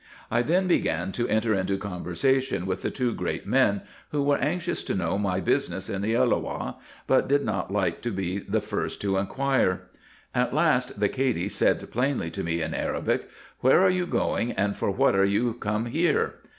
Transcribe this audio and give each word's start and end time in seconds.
I 0.31 0.41
then 0.41 0.65
began 0.65 1.11
to 1.11 1.27
enter 1.29 1.53
into 1.53 1.77
conversation 1.77 2.65
with 2.65 2.81
the 2.81 2.89
two 2.89 3.13
great 3.13 3.45
men, 3.45 3.83
who 4.09 4.25
Avere 4.25 4.41
anxious 4.41 4.83
to 4.85 4.95
know 4.95 5.19
my 5.19 5.39
business 5.39 5.91
in 5.91 6.01
the 6.01 6.15
Elloah, 6.15 6.77
but 7.05 7.27
did 7.27 7.45
not 7.45 7.71
like 7.71 8.01
to 8.01 8.09
be 8.09 8.39
the 8.39 8.61
first 8.61 8.99
to 9.01 9.17
inquire. 9.17 9.81
At 10.33 10.55
last, 10.55 10.99
the 10.99 11.07
Cady 11.07 11.49
said 11.49 11.87
plainly 11.91 12.31
to 12.31 12.43
me 12.43 12.63
in 12.63 12.73
Arabic," 12.73 13.29
Where 13.61 13.79
are 13.81 13.91
you 13.91 14.07
going, 14.07 14.53
and 14.53 14.75
for 14.75 14.89
what 14.89 15.15
are 15.15 15.23
you 15.23 15.53
come 15.53 15.85
here 15.85 16.33